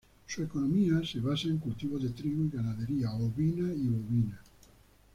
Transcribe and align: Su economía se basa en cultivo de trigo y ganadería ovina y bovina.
Su 0.25 0.41
economía 0.41 1.05
se 1.05 1.19
basa 1.19 1.47
en 1.47 1.59
cultivo 1.59 1.99
de 1.99 2.09
trigo 2.09 2.43
y 2.43 2.49
ganadería 2.49 3.11
ovina 3.13 3.71
y 3.71 3.87
bovina. 3.87 4.41